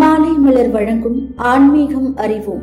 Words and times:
மாலை 0.00 0.30
மலர் 0.30 0.70
வழங்கும் 0.70 1.32
ஆன்மீகம் 1.36 2.16
அறிவோம். 2.16 2.62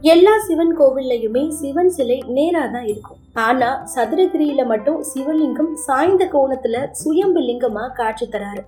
எல்லா 0.00 0.38
சிவன் 0.38 0.78
கோவில்லையுமே 0.78 1.48
சிவன் 1.48 1.88
சிலை 1.88 2.24
நேரா 2.26 2.66
தான் 2.66 2.84
இருக்கும். 2.84 3.16
ஆனா 3.34 3.86
சதுரகிரியில 3.94 4.66
மட்டும் 4.66 5.04
சிவலிங்கம் 5.14 5.72
சாய்ந்த 5.74 6.28
கோணத்துல 6.32 6.90
சுயம்பு 6.90 7.40
லிங்கமா 7.40 7.92
காட்சி 7.92 8.26
தராரு. 8.26 8.62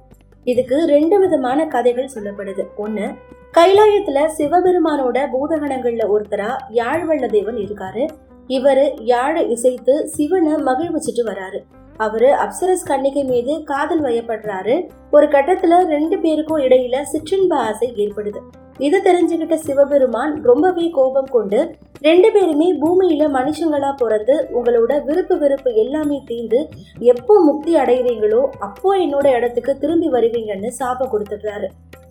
இதுக்கு 0.45 0.85
ரெண்டு 0.87 1.19
விதமான 1.19 1.67
கதைகள் 1.67 2.11
சொல்லப்படுது. 2.15 2.67
ஒண்ணு 2.79 3.15
கைலாயத்துல 3.53 4.27
சிவபெருமானோட 4.39 5.27
பூதகணங்கள்ல 5.33 6.07
ஒருத்தரா 6.15 6.51
யாழ்வள்ள 6.73 7.27
தேவன் 7.27 7.57
இருக்காரு. 7.57 8.09
இவரு 8.49 8.87
யாழை 9.05 9.43
இசைத்து 9.51 10.09
சிவனை 10.09 10.55
மகிழ்விச்சிட்டு 10.55 11.25
வராரு. 11.25 11.61
அவரு 11.97 12.29
அப்சரஸ் 12.45 12.85
கண்ணிகை 12.85 13.25
மீது 13.25 13.63
காதல் 13.65 14.03
வயப்படுறாரு. 14.03 14.75
ஒரு 15.11 15.27
கட்டத்துல 15.27 15.83
ரெண்டு 15.87 16.19
பேருக்கும் 16.19 16.59
இடையில 16.59 16.97
சிற்றின்ப 17.13 17.55
ஆசை 17.55 17.93
ஏற்படுது. 17.97 18.41
இதை 18.79 18.99
தெரிஞ்சுக்கிட்ட 19.01 19.55
சிவபெருமான் 19.55 20.35
ரொம்பவே 20.43 20.91
கோபம் 20.91 21.31
கொண்டு 21.31 21.61
ரெண்டு 22.01 22.33
பேருமே 22.33 22.69
பூமியில 22.73 23.23
மனுஷங்களா 23.29 23.91
பிறந்து 23.97 24.35
உங்களோட 24.55 25.05
விருப்பு 25.05 25.39
வெறுப்பு 25.39 25.75
எல்லாமே 25.75 26.23
தீர்ந்து 26.27 26.69
எப்போ 26.99 27.41
முக்தி 27.45 27.75
அடைகிறீங்களோ 27.75 28.43
அப்போ 28.59 28.97
என்னோட 28.97 29.27
இடத்துக்கு 29.37 29.79
திரும்பி 29.79 30.11
வருவீங்கன்னு 30.11 30.67
சாபம் 30.67 31.13
கொடுத்துடுறாரு. 31.13 31.69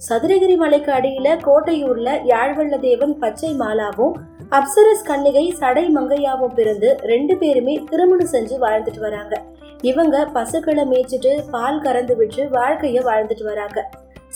சதுரகிரி 0.09 0.57
மலைக்கு 0.57 0.91
அடியில 0.91 1.27
கோட்டையூர்ல 1.45 2.09
யாழ்வள்ள 2.23 2.79
தேவன் 2.79 3.19
பச்சை 3.19 3.53
மாலாவும் 3.53 4.13
அப்சரஸ் 4.55 5.01
கன்னிகை 5.07 5.43
சடை 5.51 5.83
மங்கையாவும் 5.95 6.53
பிறந்து 6.53 6.89
ரெண்டு 7.01 7.33
பேருமே 7.37 7.73
திருமணம் 7.89 8.29
செஞ்சு 8.31 8.55
வாழ்ந்துட்டு 8.61 8.99
வராங்க. 8.99 9.33
இவங்க 9.81 10.25
பசுக்களை 10.25 10.83
மேய்ச்சிட்டு 10.91 11.31
பால் 11.51 11.81
கறந்து 11.81 12.15
விட்டு 12.15 12.43
வாழ்க்கைய 12.43 13.01
வாழ்ந்துட்டு 13.09 13.43
வராங்க. 13.43 13.81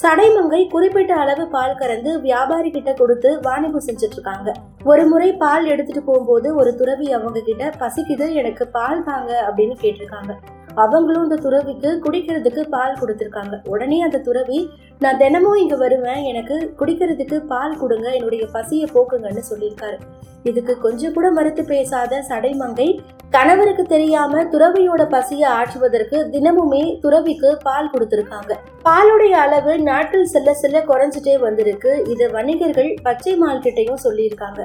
சடைமங்கை 0.01 0.59
குறிப்பிட்ட 0.69 1.13
அளவு 1.15 1.47
பால் 1.47 1.77
கறந்து 1.77 2.11
வியாபாரி 2.21 2.69
கிட்ட 2.71 2.93
கொடுத்து 2.93 3.39
வாணிபம் 3.41 3.85
செஞ்சுட்டு 3.87 4.17
இருக்காங்க 4.17 4.51
ஒரு 4.83 5.05
முறை 5.07 5.33
பால் 5.33 5.65
எடுத்துட்டு 5.65 6.03
போகும்போது 6.03 6.55
ஒரு 6.55 6.75
துறவி 6.75 7.07
அவங்க 7.13 7.39
கிட்ட 7.39 7.71
பசிக்குது 7.79 8.27
எனக்கு 8.33 8.67
பால் 8.67 9.03
தாங்க 9.03 9.31
அப்படின்னு 9.47 9.77
கேட்டிருக்காங்க. 9.81 10.33
அவங்களும் 10.75 11.23
இந்த 11.23 11.35
துறவிக்கு 11.35 11.89
குடிக்கிறதுக்கு 12.05 12.61
பால் 12.75 12.99
கொடுத்துருக்காங்க. 13.01 13.55
உடனே 13.67 14.01
அந்த 14.01 14.17
துறவி 14.27 14.59
நான் 15.03 15.17
தினமும் 15.17 15.59
இங்க 15.61 15.75
வருவேன். 15.75 16.23
எனக்கு 16.23 16.55
குடிக்கிறதுக்கு 16.79 17.37
பால் 17.51 17.77
கொடுங்க. 17.77 18.07
என்னுடைய 18.15 18.43
பசியை 18.55 18.89
போக்குங்கன்னு 18.93 19.41
சொல்லியிருக்காரு. 19.49 19.97
இதுக்கு 20.43 20.73
கொஞ்சம் 20.77 21.13
கூட 21.13 21.31
மறுத்து 21.31 21.63
பேசாத 21.63 22.19
சடைமங்கை 22.29 22.87
கணவருக்கு 23.29 23.83
தெரியாம 23.83 24.43
துறவியோட 24.43 25.09
பசியை 25.09 25.49
ஆற்றுவதற்கு 25.49 26.17
தினமுமே 26.35 26.83
துறவிக்கு 26.99 27.57
பால் 27.63 27.89
கொடுத்திருக்காங்க. 27.93 28.51
பாலுடைய 28.87 29.35
அளவு 29.45 29.79
நாட்கள் 29.79 30.31
செல்ல 30.33 30.53
செல்ல 30.53 30.79
குறைஞ்சிட்டே 30.79 31.39
வந்திருக்கு. 31.39 32.03
இதை 32.09 32.27
வணிகர்கள் 32.27 32.91
பச்சை 33.03 33.35
மால் 33.35 33.59
கிட்டையும் 33.59 34.03
சொல்லியிருக்காங்க. 34.03 34.63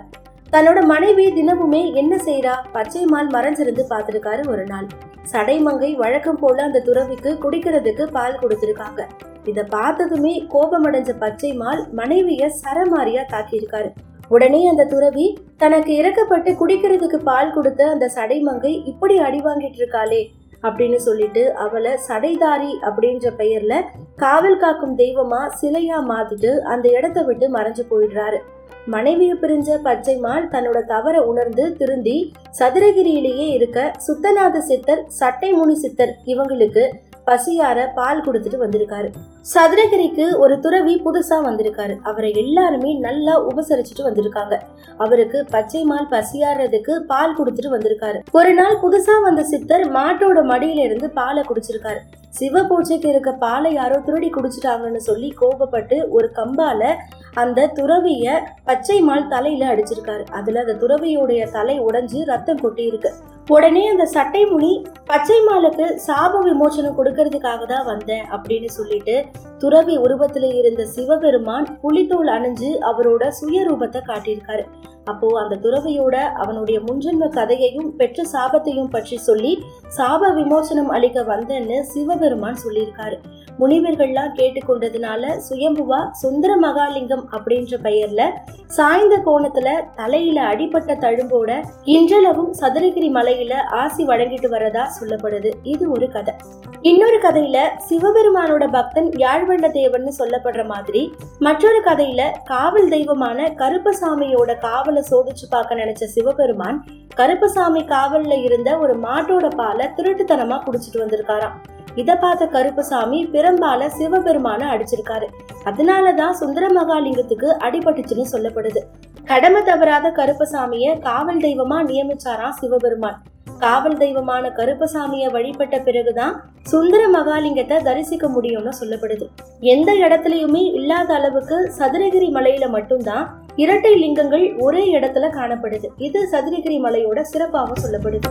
தன்னோட 0.53 0.81
மனைவி 0.85 1.27
தினமுமே 1.39 1.95
என்ன 1.95 2.17
செய்யறா 2.17 2.57
பச்சை 2.73 3.05
மால் 3.05 3.31
மறைஞ்சிருந்து 3.31 3.85
பார்த்திருக்காரு 3.91 4.49
ஒரு 4.49 4.65
நாள். 4.65 4.87
சடைமங்கை 5.33 5.93
வழக்கம் 5.95 6.39
போல 6.39 6.63
அந்த 6.63 6.81
துறவிக்கு 6.81 7.33
குடிக்கிறதுக்கு 7.45 8.03
பால் 8.03 8.39
கொடுத்திருக்காங்க. 8.43 9.03
இதை 9.47 9.65
பார்த்ததுமே 9.71 10.35
கோபமடைஞ்ச 10.55 11.13
பச்சை 11.19 11.53
மால் 11.55 11.83
மனைவிய 11.97 12.51
சரமாரியா 12.63 13.23
தாக்கியிருக்காரு. 13.33 13.91
உடனே 14.29 14.61
அந்த 14.69 14.85
துறவி 14.85 15.27
தனக்கு 15.57 15.93
இறக்கப்பட்டு 16.03 16.51
குடிக்கிறதுக்கு 16.61 17.19
பால் 17.29 17.53
கொடுத்த 17.53 17.83
அந்த 17.89 18.11
சடைமங்கை 18.15 18.73
இப்படி 18.85 19.17
அடி 19.19 19.41
வாங்கிட்டு 19.41 19.81
இருக்காளே 19.83 20.23
அப்படின்னு 20.63 20.99
சொல்லிட்டு 21.07 21.43
அவளை 21.55 21.93
சடைதாரி 22.09 22.73
அப்படின்ற 22.89 23.31
பெயர்ல 23.39 23.75
காவல் 24.17 24.59
காக்கும் 24.59 24.99
தெய்வமா 24.99 25.41
சிலையா 25.61 25.99
மாத்திட்டு 26.11 26.53
அந்த 26.73 26.87
இடத்த 26.89 27.23
விட்டு 27.23 27.49
மறைஞ்சு 27.51 27.85
போயிடுறாரு. 27.91 28.39
மனைவிய 28.87 29.33
பிரிஞ்ச 29.43 29.69
பச்சைமால் 29.85 30.45
தன்னோட 30.53 30.79
தவற 30.85 31.17
உணர்ந்து 31.23 31.65
திருந்தி 31.77 32.17
சதுரகிரியிலேயே 32.59 33.47
இருக்க 33.49 33.79
சுத்தநாத 34.07 34.59
சித்தர் 34.59 35.03
சட்டை 35.21 35.53
முனி 35.53 35.75
சித்தர் 35.75 36.13
இவங்களுக்கு 36.25 36.85
பசியார 37.29 37.79
பால் 37.95 38.23
கொடுத்துட்டு 38.25 38.59
வந்திருக்காரு. 38.63 39.09
சதுரகிரிக்கு 39.55 40.25
ஒரு 40.39 40.55
துறவி 40.61 40.95
புதுசா 41.05 41.37
வந்திருக்காரு. 41.49 41.95
அவரை 42.03 42.33
எல்லாருமே 42.33 42.99
நல்லா 42.99 43.35
உபசரிச்சுட்டு 43.49 44.05
வந்திருக்காங்க. 44.09 44.55
அவருக்கு 44.99 45.45
பச்சை 45.51 45.83
மால் 45.85 46.09
பசியாறதுக்கு 46.11 46.93
பால் 47.13 47.37
கொடுத்துட்டு 47.39 47.73
வந்திருக்காரு. 47.77 48.21
ஒரு 48.33 48.55
நாள் 48.55 48.77
புதுசா 48.85 49.17
வந்த 49.23 49.43
சித்தர் 49.43 49.87
மாட்டோட 49.93 50.41
மடியில 50.53 50.85
இருந்து 50.89 51.11
பாலை 51.11 51.45
குடிச்சிருக்காரு. 51.51 52.01
சிவ 52.29 52.63
பூஜைக்கு 52.63 53.09
இருக்க 53.09 53.31
பாலை 53.33 53.73
யாரோ 53.73 53.99
திருடி 53.99 54.31
குடிச்சிட்டாங்கன்னு 54.31 55.01
சொல்லி 55.11 55.35
கோபப்பட்டு 55.41 56.09
ஒரு 56.09 56.31
கம்பால 56.35 56.91
அந்த 57.35 57.71
துறவிய 57.75 58.35
பச்சை 58.65 59.01
மால் 59.01 59.29
தலையில 59.29 59.75
அடிச்சிருக்காரு. 59.75 60.27
அதுல 60.39 60.65
அந்த 60.65 60.75
துறவியோடைய 60.83 61.51
தலை 61.51 61.81
உடைஞ்சு 61.81 62.21
ரத்தம் 62.25 62.61
கொட்டி 62.61 62.85
இருக்கு 62.85 63.13
உடனே 63.49 63.83
அந்த 63.89 64.05
சட்டை 64.07 64.41
முனி 64.45 64.71
பச்சை 65.05 65.37
மாலுக்கு 65.49 65.85
சாப 66.07 66.41
விமோச்சனம் 66.47 66.97
கொடுக்கறதுக்காக 66.97 67.67
தான் 67.67 67.85
வந்தேன் 67.85 68.25
அப்படின்னு 68.37 68.69
சொல்லிட்டு 68.69 69.15
துறவி 69.59 69.95
உருவத்துல 69.99 70.49
இருந்த 70.61 70.83
சிவபெருமான் 70.87 71.69
புலித்தோல் 71.83 72.33
அணிஞ்சு 72.37 72.71
அவரோட 72.91 73.23
சுயரூபத்தை 73.41 74.01
காட்டியிருக்காரு. 74.09 74.65
அப்போ 75.05 75.29
அந்த 75.43 75.59
துறவியோட 75.65 76.17
அவனுடைய 76.43 76.79
முன்ஜென்ம 76.81 77.29
கதையையும் 77.29 77.91
பெற்ற 77.97 78.25
சாபத்தையும் 78.33 78.91
பற்றி 78.91 79.17
சொல்லி 79.19 79.53
சாப 79.97 80.33
விமோசனம் 80.35 80.89
அளிக்க 80.89 81.23
வந்தேன்னு 81.23 81.79
சிவபெருமான் 81.93 82.63
சொல்லியிருக்காரு. 82.65 83.19
முனிவர்கள்லாம் 83.59 84.37
கேட்டுக்கொண்டதுனால 84.41 85.23
சுயம்புவா 85.49 86.01
சுந்தர 86.23 86.53
மகாலிங்கம் 86.57 87.25
அப்படின்ற 87.33 87.77
பெயர்ல 87.83 88.23
சாய்ந்த 88.69 89.17
கோணத்துல 89.27 89.69
தலையில 89.95 90.43
அடிபட்ட 90.43 90.95
தழும்போட 90.95 91.65
இன்றளவும் 91.85 92.55
சதுரகிரி 92.61 93.09
மலையில 93.11 93.55
ஆசி 93.71 94.07
வழங்கிட்டு 94.07 94.49
வரதா 94.49 94.87
சொல்லப்படுது. 95.01 95.51
இது 95.63 95.91
ஒரு 95.91 96.09
கதை. 96.09 96.35
இன்னொரு 96.83 97.19
கதையில 97.19 97.59
சிவபெருமானோட 97.89 98.71
பக்தன் 98.71 99.11
யாழ்வண்ண 99.11 99.71
தேவன் 99.71 100.09
சொல்லப்படுற 100.19 100.67
மாதிரி 100.67 101.15
மற்றொரு 101.39 101.81
கதையில 101.85 102.31
காவல் 102.45 102.89
தெய்வமான 102.89 103.49
கருப்பசாமியோட 103.57 104.53
காவலை 104.61 105.03
சோதிச்சு 105.11 105.47
பார்க்க 105.51 105.75
நினைச்ச 105.75 106.05
சிவபெருமான் 106.05 106.85
கருப்பசாமி 107.15 107.83
காவல்ல 107.85 108.45
இருந்த 108.45 108.79
ஒரு 108.79 108.97
மாட்டோட 109.01 109.49
பாலை 109.49 109.87
திருட்டுத்தனமா 109.97 110.59
குடிச்சிட்டு 110.67 111.03
வந்திருக்காராம். 111.05 111.57
இதை 111.97 112.15
பார்த்த 112.17 112.47
கருப்பசாமி 112.47 113.19
பெரும்பால 113.33 113.89
சிவபெருமான 113.99 114.63
அடிச்சிருக்காரு. 114.73 115.27
அதனாலதான் 115.65 116.35
சுந்தர 116.41 116.67
மகாலிங்கத்துக்கு 116.69 117.49
அடிபட்டுச்சுன்னு 117.67 118.27
சொல்லப்படுது. 118.33 118.83
கடமை 119.25 119.63
தவறாத 119.63 120.09
கருப்பசாமிய 120.17 120.99
காவல் 121.01 121.41
தெய்வமா 121.41 121.79
நியமிச்சாராம் 121.91 122.59
சிவபெருமான். 122.61 123.19
காவல் 123.59 123.97
தெய்வமான 123.97 124.49
கருப்பசாமிய 124.49 125.31
வழிபட்ட 125.31 125.77
பிறகுதான் 125.79 126.35
சுந்தர 126.63 127.03
மகாலிங்கத்தை 127.09 127.77
தரிசிக்க 127.83 128.27
முடியும்னு 128.27 128.73
சொல்லப்படுது. 128.81 129.27
எந்த 129.61 129.93
இடத்துலயுமே 129.93 130.63
இல்லாத 130.75 131.15
அளவுக்கு 131.15 131.59
சதுரகிரி 131.79 132.29
மலையில 132.39 132.69
மட்டும்தான் 132.69 133.25
இரட்டை 133.57 133.95
லிங்கங்கள் 133.95 134.47
ஒரே 134.59 134.85
இடத்துல 134.99 135.29
காணப்படுது. 135.39 135.91
இது 135.97 136.29
சதுரகிரி 136.33 136.79
மலையோட 136.87 137.21
சிறப்பாக 137.21 137.73
சொல்லப்படுது. 137.85 138.31